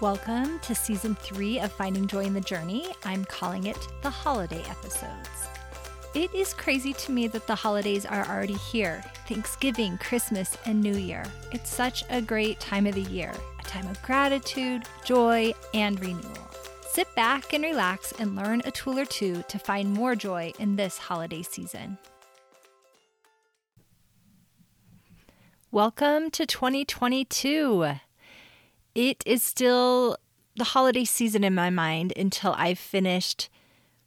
Welcome 0.00 0.60
to 0.60 0.76
season 0.76 1.16
three 1.16 1.58
of 1.58 1.72
Finding 1.72 2.06
Joy 2.06 2.22
in 2.22 2.32
the 2.32 2.40
Journey. 2.40 2.86
I'm 3.04 3.24
calling 3.24 3.66
it 3.66 3.76
the 4.02 4.08
holiday 4.08 4.62
episodes. 4.70 5.28
It 6.14 6.32
is 6.32 6.54
crazy 6.54 6.92
to 6.92 7.10
me 7.10 7.26
that 7.26 7.48
the 7.48 7.56
holidays 7.56 8.06
are 8.06 8.24
already 8.28 8.54
here 8.54 9.02
Thanksgiving, 9.26 9.98
Christmas, 9.98 10.56
and 10.66 10.80
New 10.80 10.94
Year. 10.94 11.24
It's 11.50 11.68
such 11.68 12.04
a 12.10 12.22
great 12.22 12.60
time 12.60 12.86
of 12.86 12.94
the 12.94 13.10
year, 13.10 13.34
a 13.58 13.62
time 13.64 13.88
of 13.88 14.00
gratitude, 14.02 14.84
joy, 15.04 15.52
and 15.74 15.98
renewal. 15.98 16.48
Sit 16.92 17.12
back 17.16 17.52
and 17.52 17.64
relax 17.64 18.12
and 18.20 18.36
learn 18.36 18.62
a 18.66 18.70
tool 18.70 19.00
or 19.00 19.04
two 19.04 19.42
to 19.48 19.58
find 19.58 19.92
more 19.92 20.14
joy 20.14 20.52
in 20.60 20.76
this 20.76 20.96
holiday 20.96 21.42
season. 21.42 21.98
Welcome 25.72 26.30
to 26.30 26.46
2022. 26.46 27.98
It 28.98 29.22
is 29.24 29.44
still 29.44 30.16
the 30.56 30.64
holiday 30.64 31.04
season 31.04 31.44
in 31.44 31.54
my 31.54 31.70
mind 31.70 32.12
until 32.16 32.52
I've 32.58 32.80
finished 32.80 33.48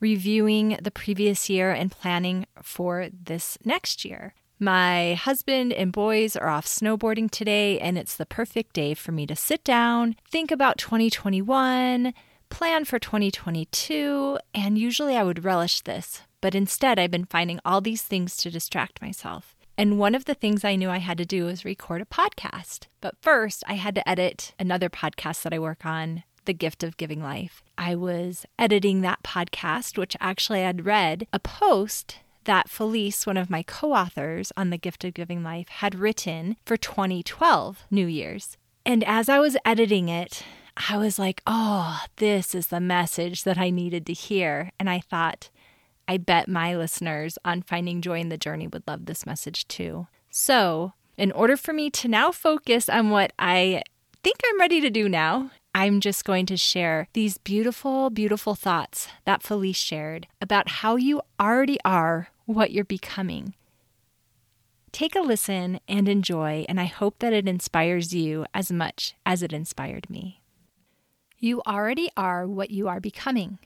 reviewing 0.00 0.78
the 0.80 0.90
previous 0.90 1.50
year 1.50 1.72
and 1.72 1.90
planning 1.90 2.46
for 2.62 3.10
this 3.12 3.58
next 3.66 4.06
year. 4.06 4.32
My 4.58 5.12
husband 5.12 5.74
and 5.74 5.92
boys 5.92 6.36
are 6.36 6.48
off 6.48 6.64
snowboarding 6.64 7.30
today, 7.30 7.78
and 7.78 7.98
it's 7.98 8.16
the 8.16 8.24
perfect 8.24 8.72
day 8.72 8.94
for 8.94 9.12
me 9.12 9.26
to 9.26 9.36
sit 9.36 9.62
down, 9.62 10.16
think 10.30 10.50
about 10.50 10.78
2021, 10.78 12.14
plan 12.48 12.84
for 12.86 12.98
2022, 12.98 14.38
and 14.54 14.78
usually 14.78 15.18
I 15.18 15.22
would 15.22 15.44
relish 15.44 15.82
this, 15.82 16.22
but 16.40 16.54
instead 16.54 16.98
I've 16.98 17.10
been 17.10 17.26
finding 17.26 17.60
all 17.62 17.82
these 17.82 18.04
things 18.04 18.38
to 18.38 18.50
distract 18.50 19.02
myself. 19.02 19.54
And 19.78 19.96
one 19.96 20.16
of 20.16 20.24
the 20.24 20.34
things 20.34 20.64
I 20.64 20.74
knew 20.74 20.90
I 20.90 20.98
had 20.98 21.18
to 21.18 21.24
do 21.24 21.44
was 21.44 21.64
record 21.64 22.02
a 22.02 22.04
podcast. 22.04 22.88
But 23.00 23.14
first, 23.22 23.62
I 23.68 23.74
had 23.74 23.94
to 23.94 24.08
edit 24.08 24.52
another 24.58 24.90
podcast 24.90 25.42
that 25.44 25.54
I 25.54 25.60
work 25.60 25.86
on, 25.86 26.24
The 26.46 26.52
Gift 26.52 26.82
of 26.82 26.96
Giving 26.96 27.22
Life. 27.22 27.62
I 27.78 27.94
was 27.94 28.44
editing 28.58 29.02
that 29.02 29.22
podcast, 29.22 29.96
which 29.96 30.16
actually 30.18 30.64
I 30.64 30.66
had 30.66 30.84
read 30.84 31.28
a 31.32 31.38
post 31.38 32.16
that 32.42 32.68
Felice, 32.68 33.24
one 33.24 33.36
of 33.36 33.50
my 33.50 33.62
co 33.62 33.92
authors 33.92 34.50
on 34.56 34.70
The 34.70 34.78
Gift 34.78 35.04
of 35.04 35.14
Giving 35.14 35.44
Life, 35.44 35.68
had 35.68 35.94
written 35.94 36.56
for 36.64 36.76
2012 36.76 37.84
New 37.88 38.06
Year's. 38.08 38.56
And 38.84 39.04
as 39.04 39.28
I 39.28 39.38
was 39.38 39.56
editing 39.64 40.08
it, 40.08 40.42
I 40.90 40.96
was 40.96 41.20
like, 41.20 41.40
oh, 41.46 42.02
this 42.16 42.52
is 42.52 42.66
the 42.66 42.80
message 42.80 43.44
that 43.44 43.58
I 43.58 43.70
needed 43.70 44.06
to 44.06 44.12
hear. 44.12 44.72
And 44.80 44.90
I 44.90 44.98
thought, 44.98 45.50
I 46.10 46.16
bet 46.16 46.48
my 46.48 46.74
listeners 46.74 47.36
on 47.44 47.60
Finding 47.60 48.00
Joy 48.00 48.20
in 48.20 48.30
the 48.30 48.38
Journey 48.38 48.66
would 48.66 48.88
love 48.88 49.04
this 49.04 49.26
message 49.26 49.68
too. 49.68 50.06
So, 50.30 50.94
in 51.18 51.30
order 51.32 51.54
for 51.54 51.74
me 51.74 51.90
to 51.90 52.08
now 52.08 52.32
focus 52.32 52.88
on 52.88 53.10
what 53.10 53.34
I 53.38 53.82
think 54.22 54.36
I'm 54.48 54.58
ready 54.58 54.80
to 54.80 54.88
do 54.88 55.06
now, 55.06 55.50
I'm 55.74 56.00
just 56.00 56.24
going 56.24 56.46
to 56.46 56.56
share 56.56 57.08
these 57.12 57.36
beautiful, 57.36 58.08
beautiful 58.08 58.54
thoughts 58.54 59.08
that 59.26 59.42
Felice 59.42 59.76
shared 59.76 60.26
about 60.40 60.70
how 60.70 60.96
you 60.96 61.20
already 61.38 61.78
are 61.84 62.30
what 62.46 62.70
you're 62.70 62.84
becoming. 62.84 63.54
Take 64.92 65.14
a 65.14 65.20
listen 65.20 65.78
and 65.86 66.08
enjoy, 66.08 66.64
and 66.70 66.80
I 66.80 66.86
hope 66.86 67.18
that 67.18 67.34
it 67.34 67.46
inspires 67.46 68.14
you 68.14 68.46
as 68.54 68.72
much 68.72 69.14
as 69.26 69.42
it 69.42 69.52
inspired 69.52 70.08
me. 70.08 70.40
You 71.38 71.60
already 71.66 72.08
are 72.16 72.46
what 72.46 72.70
you 72.70 72.88
are 72.88 72.98
becoming. 72.98 73.58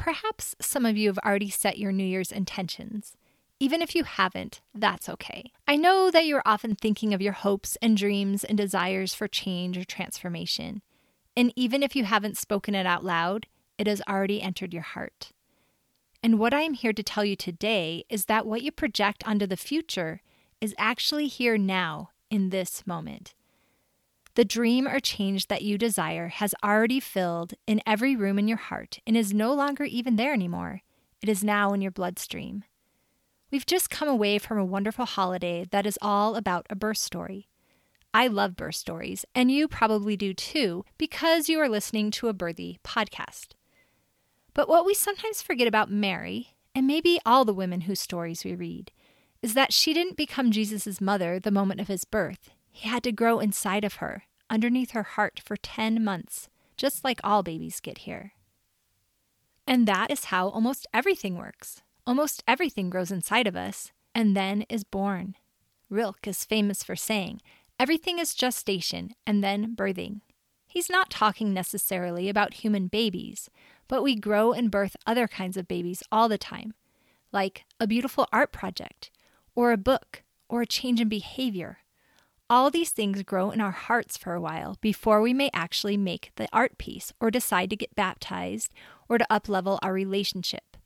Perhaps 0.00 0.56
some 0.60 0.86
of 0.86 0.96
you 0.96 1.08
have 1.08 1.18
already 1.18 1.50
set 1.50 1.78
your 1.78 1.92
New 1.92 2.04
Year's 2.04 2.32
intentions. 2.32 3.18
Even 3.58 3.82
if 3.82 3.94
you 3.94 4.04
haven't, 4.04 4.62
that's 4.74 5.10
okay. 5.10 5.52
I 5.68 5.76
know 5.76 6.10
that 6.10 6.24
you're 6.24 6.42
often 6.46 6.74
thinking 6.74 7.12
of 7.12 7.20
your 7.20 7.34
hopes 7.34 7.76
and 7.82 7.98
dreams 7.98 8.42
and 8.42 8.56
desires 8.56 9.12
for 9.12 9.28
change 9.28 9.76
or 9.76 9.84
transformation. 9.84 10.80
And 11.36 11.52
even 11.54 11.82
if 11.82 11.94
you 11.94 12.04
haven't 12.04 12.38
spoken 12.38 12.74
it 12.74 12.86
out 12.86 13.04
loud, 13.04 13.46
it 13.76 13.86
has 13.86 14.00
already 14.08 14.40
entered 14.40 14.72
your 14.72 14.82
heart. 14.82 15.32
And 16.22 16.38
what 16.38 16.54
I 16.54 16.62
am 16.62 16.72
here 16.72 16.94
to 16.94 17.02
tell 17.02 17.24
you 17.24 17.36
today 17.36 18.04
is 18.08 18.24
that 18.24 18.46
what 18.46 18.62
you 18.62 18.72
project 18.72 19.22
onto 19.28 19.46
the 19.46 19.56
future 19.56 20.22
is 20.62 20.74
actually 20.78 21.26
here 21.28 21.58
now 21.58 22.08
in 22.30 22.48
this 22.48 22.86
moment. 22.86 23.34
The 24.34 24.44
dream 24.44 24.86
or 24.86 25.00
change 25.00 25.48
that 25.48 25.62
you 25.62 25.76
desire 25.76 26.28
has 26.28 26.54
already 26.62 27.00
filled 27.00 27.54
in 27.66 27.82
every 27.86 28.14
room 28.14 28.38
in 28.38 28.46
your 28.46 28.58
heart 28.58 29.00
and 29.06 29.16
is 29.16 29.34
no 29.34 29.52
longer 29.52 29.84
even 29.84 30.16
there 30.16 30.32
anymore. 30.32 30.82
It 31.20 31.28
is 31.28 31.42
now 31.42 31.72
in 31.72 31.80
your 31.82 31.90
bloodstream. 31.90 32.64
We've 33.50 33.66
just 33.66 33.90
come 33.90 34.08
away 34.08 34.38
from 34.38 34.58
a 34.58 34.64
wonderful 34.64 35.04
holiday 35.04 35.66
that 35.72 35.84
is 35.84 35.98
all 36.00 36.36
about 36.36 36.66
a 36.70 36.76
birth 36.76 36.98
story. 36.98 37.48
I 38.14 38.28
love 38.28 38.56
birth 38.56 38.76
stories, 38.76 39.24
and 39.34 39.50
you 39.50 39.66
probably 39.66 40.16
do 40.16 40.32
too, 40.32 40.84
because 40.98 41.48
you 41.48 41.58
are 41.60 41.68
listening 41.68 42.10
to 42.12 42.28
a 42.28 42.34
birthy 42.34 42.78
podcast. 42.84 43.54
But 44.54 44.68
what 44.68 44.86
we 44.86 44.94
sometimes 44.94 45.42
forget 45.42 45.66
about 45.66 45.90
Mary, 45.90 46.56
and 46.74 46.86
maybe 46.86 47.20
all 47.26 47.44
the 47.44 47.54
women 47.54 47.82
whose 47.82 48.00
stories 48.00 48.44
we 48.44 48.54
read, 48.54 48.92
is 49.42 49.54
that 49.54 49.72
she 49.72 49.92
didn't 49.92 50.16
become 50.16 50.50
Jesus' 50.50 51.00
mother 51.00 51.40
the 51.40 51.50
moment 51.50 51.80
of 51.80 51.88
his 51.88 52.04
birth. 52.04 52.50
He 52.70 52.88
had 52.88 53.02
to 53.04 53.12
grow 53.12 53.40
inside 53.40 53.84
of 53.84 53.94
her, 53.94 54.24
underneath 54.48 54.92
her 54.92 55.02
heart, 55.02 55.40
for 55.44 55.56
10 55.56 56.02
months, 56.02 56.48
just 56.76 57.04
like 57.04 57.20
all 57.22 57.42
babies 57.42 57.80
get 57.80 57.98
here. 57.98 58.32
And 59.66 59.86
that 59.86 60.10
is 60.10 60.26
how 60.26 60.48
almost 60.48 60.86
everything 60.92 61.36
works. 61.36 61.82
Almost 62.06 62.42
everything 62.48 62.90
grows 62.90 63.10
inside 63.10 63.46
of 63.46 63.56
us 63.56 63.92
and 64.14 64.36
then 64.36 64.62
is 64.68 64.84
born. 64.84 65.36
Rilke 65.88 66.26
is 66.26 66.44
famous 66.44 66.82
for 66.82 66.96
saying, 66.96 67.40
everything 67.78 68.18
is 68.18 68.34
gestation 68.34 69.14
and 69.26 69.44
then 69.44 69.74
birthing. 69.76 70.20
He's 70.66 70.88
not 70.88 71.10
talking 71.10 71.52
necessarily 71.52 72.28
about 72.28 72.54
human 72.54 72.86
babies, 72.86 73.50
but 73.88 74.02
we 74.02 74.14
grow 74.14 74.52
and 74.52 74.70
birth 74.70 74.96
other 75.06 75.26
kinds 75.26 75.56
of 75.56 75.66
babies 75.66 76.02
all 76.12 76.28
the 76.28 76.38
time, 76.38 76.74
like 77.32 77.64
a 77.80 77.88
beautiful 77.88 78.28
art 78.32 78.52
project, 78.52 79.10
or 79.54 79.72
a 79.72 79.76
book, 79.76 80.22
or 80.48 80.62
a 80.62 80.66
change 80.66 81.00
in 81.00 81.08
behavior, 81.08 81.78
all 82.50 82.68
these 82.68 82.90
things 82.90 83.22
grow 83.22 83.52
in 83.52 83.60
our 83.60 83.70
hearts 83.70 84.16
for 84.16 84.34
a 84.34 84.40
while 84.40 84.76
before 84.80 85.22
we 85.22 85.32
may 85.32 85.48
actually 85.54 85.96
make 85.96 86.32
the 86.34 86.48
art 86.52 86.76
piece 86.78 87.12
or 87.20 87.30
decide 87.30 87.70
to 87.70 87.76
get 87.76 87.94
baptized 87.94 88.72
or 89.08 89.18
to 89.18 89.26
uplevel 89.30 89.78
our 89.82 89.92
relationship. 89.92 90.76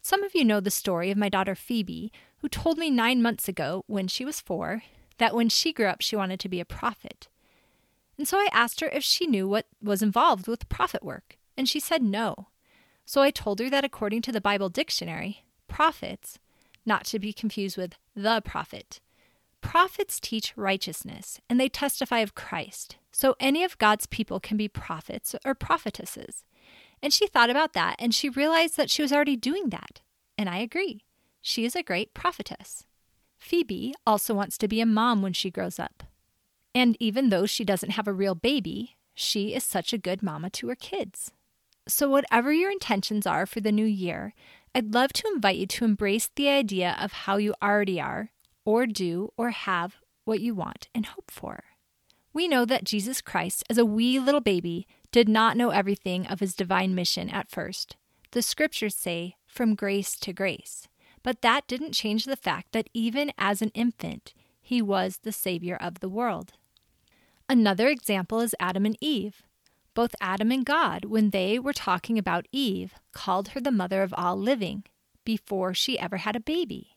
Some 0.00 0.22
of 0.22 0.32
you 0.32 0.44
know 0.44 0.60
the 0.60 0.70
story 0.70 1.10
of 1.10 1.18
my 1.18 1.28
daughter 1.28 1.56
Phoebe, 1.56 2.12
who 2.38 2.48
told 2.48 2.78
me 2.78 2.88
nine 2.88 3.20
months 3.20 3.48
ago, 3.48 3.82
when 3.88 4.06
she 4.06 4.24
was 4.24 4.40
four, 4.40 4.84
that 5.18 5.34
when 5.34 5.48
she 5.48 5.72
grew 5.72 5.86
up 5.86 6.00
she 6.00 6.14
wanted 6.14 6.38
to 6.40 6.48
be 6.48 6.60
a 6.60 6.64
prophet. 6.64 7.26
And 8.16 8.28
so 8.28 8.38
I 8.38 8.48
asked 8.52 8.80
her 8.80 8.88
if 8.88 9.02
she 9.02 9.26
knew 9.26 9.48
what 9.48 9.66
was 9.82 10.02
involved 10.02 10.46
with 10.46 10.68
prophet 10.68 11.02
work, 11.02 11.36
and 11.56 11.68
she 11.68 11.80
said 11.80 12.02
no. 12.02 12.46
So 13.04 13.22
I 13.22 13.32
told 13.32 13.58
her 13.58 13.68
that 13.70 13.84
according 13.84 14.22
to 14.22 14.32
the 14.32 14.40
Bible 14.40 14.68
dictionary, 14.68 15.44
prophets, 15.66 16.38
not 16.86 17.06
to 17.06 17.18
be 17.18 17.32
confused 17.32 17.76
with 17.76 17.96
the 18.14 18.40
prophet, 18.44 19.00
Prophets 19.60 20.18
teach 20.20 20.56
righteousness 20.56 21.40
and 21.48 21.60
they 21.60 21.68
testify 21.68 22.20
of 22.20 22.34
Christ. 22.34 22.96
So 23.12 23.36
any 23.38 23.62
of 23.64 23.78
God's 23.78 24.06
people 24.06 24.40
can 24.40 24.56
be 24.56 24.68
prophets 24.68 25.34
or 25.44 25.54
prophetesses. 25.54 26.44
And 27.02 27.12
she 27.12 27.26
thought 27.26 27.50
about 27.50 27.72
that 27.74 27.96
and 27.98 28.14
she 28.14 28.28
realized 28.28 28.76
that 28.76 28.90
she 28.90 29.02
was 29.02 29.12
already 29.12 29.36
doing 29.36 29.70
that. 29.70 30.00
And 30.36 30.48
I 30.48 30.58
agree. 30.58 31.04
She 31.40 31.64
is 31.64 31.76
a 31.76 31.82
great 31.82 32.14
prophetess. 32.14 32.84
Phoebe 33.38 33.94
also 34.06 34.34
wants 34.34 34.58
to 34.58 34.68
be 34.68 34.80
a 34.80 34.86
mom 34.86 35.22
when 35.22 35.32
she 35.32 35.50
grows 35.50 35.78
up. 35.78 36.02
And 36.74 36.96
even 37.00 37.30
though 37.30 37.46
she 37.46 37.64
doesn't 37.64 37.90
have 37.90 38.06
a 38.06 38.12
real 38.12 38.34
baby, 38.34 38.96
she 39.14 39.54
is 39.54 39.64
such 39.64 39.92
a 39.92 39.98
good 39.98 40.22
mama 40.22 40.50
to 40.50 40.68
her 40.68 40.74
kids. 40.74 41.32
So, 41.88 42.08
whatever 42.08 42.52
your 42.52 42.70
intentions 42.70 43.26
are 43.26 43.46
for 43.46 43.60
the 43.60 43.72
new 43.72 43.86
year, 43.86 44.34
I'd 44.74 44.94
love 44.94 45.12
to 45.14 45.28
invite 45.34 45.56
you 45.56 45.66
to 45.66 45.84
embrace 45.84 46.30
the 46.36 46.48
idea 46.48 46.96
of 47.00 47.12
how 47.12 47.38
you 47.38 47.54
already 47.62 48.00
are 48.00 48.30
or 48.64 48.86
do 48.86 49.32
or 49.36 49.50
have 49.50 49.96
what 50.24 50.40
you 50.40 50.54
want 50.54 50.88
and 50.94 51.06
hope 51.06 51.30
for. 51.30 51.64
We 52.32 52.46
know 52.46 52.64
that 52.64 52.84
Jesus 52.84 53.20
Christ, 53.20 53.64
as 53.68 53.78
a 53.78 53.84
wee 53.84 54.18
little 54.18 54.40
baby, 54.40 54.86
did 55.10 55.28
not 55.28 55.56
know 55.56 55.70
everything 55.70 56.26
of 56.26 56.40
his 56.40 56.54
divine 56.54 56.94
mission 56.94 57.28
at 57.28 57.50
first. 57.50 57.96
The 58.30 58.42
scriptures 58.42 58.94
say, 58.94 59.34
from 59.46 59.74
grace 59.74 60.16
to 60.20 60.32
grace. 60.32 60.86
But 61.22 61.42
that 61.42 61.66
didn't 61.66 61.92
change 61.92 62.24
the 62.24 62.36
fact 62.36 62.72
that 62.72 62.88
even 62.94 63.32
as 63.36 63.60
an 63.60 63.70
infant, 63.70 64.32
he 64.60 64.80
was 64.80 65.18
the 65.18 65.32
Savior 65.32 65.76
of 65.76 65.98
the 65.98 66.08
world. 66.08 66.52
Another 67.48 67.88
example 67.88 68.40
is 68.40 68.54
Adam 68.60 68.86
and 68.86 68.96
Eve. 69.00 69.42
Both 69.94 70.14
Adam 70.20 70.52
and 70.52 70.64
God, 70.64 71.04
when 71.04 71.30
they 71.30 71.58
were 71.58 71.72
talking 71.72 72.16
about 72.16 72.46
Eve, 72.52 72.94
called 73.12 73.48
her 73.48 73.60
the 73.60 73.72
mother 73.72 74.04
of 74.04 74.14
all 74.16 74.36
living 74.36 74.84
before 75.24 75.74
she 75.74 75.98
ever 75.98 76.18
had 76.18 76.36
a 76.36 76.40
baby 76.40 76.96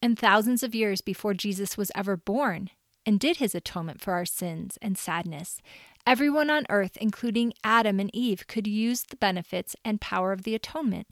and 0.00 0.18
thousands 0.18 0.62
of 0.62 0.74
years 0.74 1.00
before 1.00 1.34
Jesus 1.34 1.76
was 1.76 1.92
ever 1.94 2.16
born 2.16 2.70
and 3.04 3.18
did 3.18 3.38
his 3.38 3.54
atonement 3.54 4.00
for 4.00 4.12
our 4.12 4.24
sins 4.24 4.78
and 4.82 4.98
sadness, 4.98 5.60
everyone 6.06 6.50
on 6.50 6.66
earth, 6.68 6.96
including 7.00 7.52
Adam 7.64 7.98
and 8.00 8.10
Eve, 8.14 8.46
could 8.46 8.66
use 8.66 9.02
the 9.02 9.16
benefits 9.16 9.74
and 9.84 10.00
power 10.00 10.32
of 10.32 10.42
the 10.42 10.54
atonement 10.54 11.06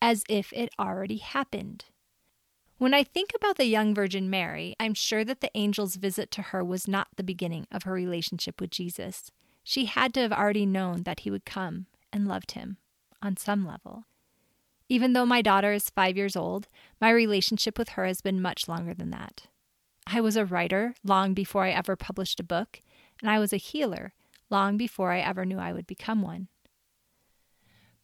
as 0.00 0.24
if 0.28 0.52
it 0.52 0.70
already 0.78 1.18
happened. 1.18 1.84
When 2.78 2.94
I 2.94 3.04
think 3.04 3.30
about 3.36 3.58
the 3.58 3.66
young 3.66 3.94
Virgin 3.94 4.28
Mary, 4.28 4.74
I'm 4.80 4.94
sure 4.94 5.24
that 5.24 5.40
the 5.40 5.56
angel's 5.56 5.94
visit 5.94 6.30
to 6.32 6.42
her 6.42 6.64
was 6.64 6.88
not 6.88 7.08
the 7.16 7.22
beginning 7.22 7.66
of 7.70 7.84
her 7.84 7.92
relationship 7.92 8.60
with 8.60 8.70
Jesus. 8.70 9.30
She 9.62 9.84
had 9.84 10.12
to 10.14 10.20
have 10.20 10.32
already 10.32 10.66
known 10.66 11.04
that 11.04 11.20
he 11.20 11.30
would 11.30 11.44
come 11.44 11.86
and 12.12 12.26
loved 12.26 12.52
him 12.52 12.78
on 13.22 13.36
some 13.36 13.64
level. 13.64 14.06
Even 14.92 15.14
though 15.14 15.24
my 15.24 15.40
daughter 15.40 15.72
is 15.72 15.88
five 15.88 16.18
years 16.18 16.36
old, 16.36 16.68
my 17.00 17.08
relationship 17.08 17.78
with 17.78 17.88
her 17.90 18.04
has 18.04 18.20
been 18.20 18.42
much 18.42 18.68
longer 18.68 18.92
than 18.92 19.08
that. 19.08 19.46
I 20.06 20.20
was 20.20 20.36
a 20.36 20.44
writer 20.44 20.94
long 21.02 21.32
before 21.32 21.64
I 21.64 21.70
ever 21.70 21.96
published 21.96 22.38
a 22.40 22.44
book, 22.44 22.82
and 23.22 23.30
I 23.30 23.38
was 23.38 23.54
a 23.54 23.56
healer 23.56 24.12
long 24.50 24.76
before 24.76 25.10
I 25.10 25.20
ever 25.20 25.46
knew 25.46 25.58
I 25.58 25.72
would 25.72 25.86
become 25.86 26.20
one. 26.20 26.48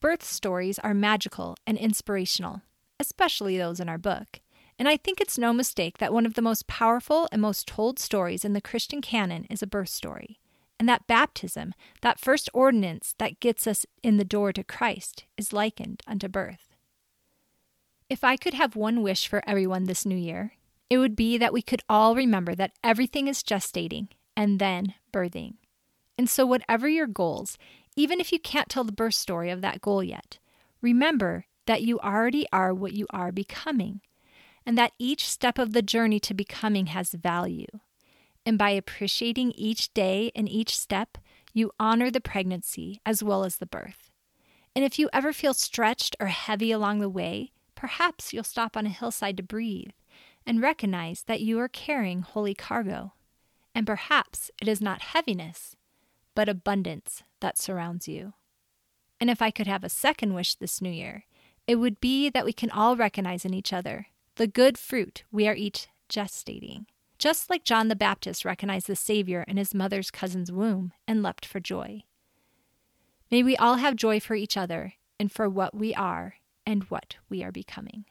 Birth 0.00 0.24
stories 0.24 0.78
are 0.78 0.94
magical 0.94 1.58
and 1.66 1.76
inspirational, 1.76 2.62
especially 2.98 3.58
those 3.58 3.80
in 3.80 3.90
our 3.90 3.98
book. 3.98 4.40
And 4.78 4.88
I 4.88 4.96
think 4.96 5.20
it's 5.20 5.36
no 5.36 5.52
mistake 5.52 5.98
that 5.98 6.14
one 6.14 6.24
of 6.24 6.32
the 6.32 6.40
most 6.40 6.68
powerful 6.68 7.28
and 7.30 7.42
most 7.42 7.68
told 7.68 7.98
stories 7.98 8.46
in 8.46 8.54
the 8.54 8.62
Christian 8.62 9.02
canon 9.02 9.44
is 9.50 9.62
a 9.62 9.66
birth 9.66 9.90
story. 9.90 10.40
And 10.80 10.88
that 10.88 11.06
baptism, 11.06 11.74
that 12.00 12.18
first 12.18 12.48
ordinance 12.54 13.14
that 13.18 13.40
gets 13.40 13.66
us 13.66 13.84
in 14.02 14.16
the 14.16 14.24
door 14.24 14.54
to 14.54 14.64
Christ, 14.64 15.26
is 15.36 15.52
likened 15.52 16.02
unto 16.06 16.28
birth. 16.28 16.67
If 18.10 18.24
I 18.24 18.36
could 18.36 18.54
have 18.54 18.74
one 18.74 19.02
wish 19.02 19.28
for 19.28 19.42
everyone 19.46 19.84
this 19.84 20.06
new 20.06 20.16
year, 20.16 20.54
it 20.88 20.96
would 20.96 21.14
be 21.14 21.36
that 21.36 21.52
we 21.52 21.60
could 21.60 21.82
all 21.90 22.14
remember 22.14 22.54
that 22.54 22.72
everything 22.82 23.28
is 23.28 23.42
gestating 23.42 24.08
and 24.34 24.58
then 24.58 24.94
birthing. 25.12 25.54
And 26.16 26.28
so, 26.28 26.46
whatever 26.46 26.88
your 26.88 27.06
goals, 27.06 27.58
even 27.96 28.18
if 28.18 28.32
you 28.32 28.38
can't 28.38 28.70
tell 28.70 28.84
the 28.84 28.92
birth 28.92 29.14
story 29.14 29.50
of 29.50 29.60
that 29.60 29.82
goal 29.82 30.02
yet, 30.02 30.38
remember 30.80 31.44
that 31.66 31.82
you 31.82 31.98
already 31.98 32.46
are 32.50 32.72
what 32.72 32.94
you 32.94 33.06
are 33.10 33.30
becoming, 33.30 34.00
and 34.64 34.78
that 34.78 34.92
each 34.98 35.28
step 35.28 35.58
of 35.58 35.74
the 35.74 35.82
journey 35.82 36.18
to 36.20 36.32
becoming 36.32 36.86
has 36.86 37.10
value. 37.10 37.66
And 38.46 38.56
by 38.56 38.70
appreciating 38.70 39.52
each 39.52 39.92
day 39.92 40.32
and 40.34 40.48
each 40.48 40.76
step, 40.78 41.18
you 41.52 41.72
honor 41.78 42.10
the 42.10 42.22
pregnancy 42.22 43.02
as 43.04 43.22
well 43.22 43.44
as 43.44 43.56
the 43.56 43.66
birth. 43.66 44.10
And 44.74 44.82
if 44.82 44.98
you 44.98 45.10
ever 45.12 45.34
feel 45.34 45.52
stretched 45.52 46.16
or 46.18 46.28
heavy 46.28 46.72
along 46.72 47.00
the 47.00 47.10
way, 47.10 47.52
perhaps 47.78 48.32
you'll 48.32 48.42
stop 48.42 48.76
on 48.76 48.86
a 48.86 48.90
hillside 48.90 49.36
to 49.36 49.42
breathe 49.42 49.92
and 50.44 50.60
recognize 50.60 51.22
that 51.28 51.40
you 51.40 51.60
are 51.60 51.68
carrying 51.68 52.22
holy 52.22 52.54
cargo. 52.54 53.12
And 53.72 53.86
perhaps 53.86 54.50
it 54.60 54.66
is 54.66 54.80
not 54.80 55.00
heaviness, 55.00 55.76
but 56.34 56.48
abundance 56.48 57.22
that 57.38 57.56
surrounds 57.56 58.08
you. 58.08 58.32
And 59.20 59.30
if 59.30 59.40
I 59.40 59.52
could 59.52 59.68
have 59.68 59.84
a 59.84 59.88
second 59.88 60.34
wish 60.34 60.56
this 60.56 60.82
new 60.82 60.90
year, 60.90 61.24
it 61.68 61.76
would 61.76 62.00
be 62.00 62.28
that 62.30 62.44
we 62.44 62.52
can 62.52 62.70
all 62.70 62.96
recognize 62.96 63.44
in 63.44 63.54
each 63.54 63.72
other 63.72 64.06
the 64.34 64.48
good 64.48 64.76
fruit 64.76 65.22
we 65.30 65.46
are 65.46 65.54
each 65.54 65.86
gestating 66.08 66.86
just 67.18 67.50
like 67.50 67.64
John 67.64 67.88
the 67.88 67.96
Baptist 67.96 68.44
recognized 68.44 68.86
the 68.86 68.96
Savior 68.96 69.44
in 69.48 69.56
his 69.56 69.74
mother's 69.74 70.10
cousin's 70.10 70.52
womb 70.52 70.92
and 71.06 71.22
leapt 71.22 71.44
for 71.44 71.58
joy. 71.58 72.04
May 73.30 73.42
we 73.42 73.56
all 73.56 73.74
have 73.76 73.96
joy 73.96 74.20
for 74.20 74.36
each 74.36 74.56
other 74.56 74.94
and 75.18 75.30
for 75.30 75.48
what 75.48 75.74
we 75.74 75.92
are 75.94 76.36
and 76.68 76.84
what 76.84 77.16
we 77.30 77.42
are 77.42 77.50
becoming. 77.50 78.04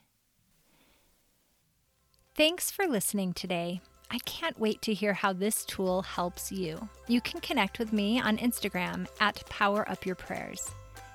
Thanks 2.36 2.72
for 2.72 2.88
listening 2.88 3.34
today. 3.34 3.82
I 4.10 4.18
can't 4.20 4.60
wait 4.60 4.82
to 4.84 4.94
hear 4.94 5.14
how 5.14 5.32
this 5.32 5.64
tool 5.64 6.02
helps 6.02 6.52
you. 6.52 6.90
You 7.08 7.22
can 7.22 7.40
connect 7.40 7.78
with 7.78 7.94
me 7.94 8.20
on 8.20 8.38
Instagram 8.38 9.08
at 9.20 9.48
Power 9.48 9.88
Up 9.90 10.06
Your 10.06 10.16
Prayers. 10.16 10.72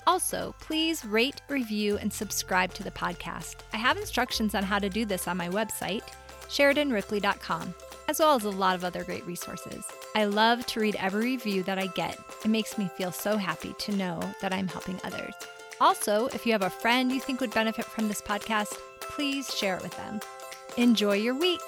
Also, 0.07 0.55
please 0.61 1.05
rate, 1.05 1.43
review, 1.49 1.97
and 1.99 2.13
subscribe 2.13 2.73
to 2.75 2.85
the 2.85 2.91
podcast. 2.93 3.57
I 3.73 3.77
have 3.77 3.97
instructions 3.97 4.55
on 4.55 4.63
how 4.63 4.79
to 4.79 4.89
do 4.89 5.05
this 5.05 5.27
on 5.27 5.37
my 5.37 5.49
website, 5.49 6.03
SheridanRipley.com, 6.49 7.75
as 8.09 8.19
well 8.21 8.37
as 8.37 8.45
a 8.45 8.51
lot 8.51 8.77
of 8.77 8.85
other 8.85 9.05
great 9.05 9.27
resources. 9.27 9.85
I 10.15 10.25
love 10.27 10.65
to 10.67 10.81
read 10.81 10.97
every 10.97 11.25
review 11.25 11.63
that 11.65 11.79
I 11.79 11.87
get. 11.87 12.19
It 12.45 12.49
makes 12.49 12.79
me 12.79 12.89
feel 12.97 13.11
so 13.11 13.37
happy 13.37 13.75
to 13.79 13.97
know 13.97 14.21
that 14.41 14.53
I'm 14.53 14.69
helping 14.69 15.01
others. 15.03 15.35
Also, 15.83 16.29
if 16.29 16.47
you 16.47 16.53
have 16.53 16.63
a 16.63 16.71
friend 16.71 17.11
you 17.11 17.19
think 17.19 17.41
would 17.41 17.53
benefit 17.53 17.85
from 17.85 18.07
this 18.07 18.23
podcast, 18.23 18.79
please 19.01 19.53
share 19.53 19.77
it 19.77 19.83
with 19.83 19.97
them. 19.97 20.21
Enjoy 20.77 21.15
your 21.15 21.35
week. 21.35 21.61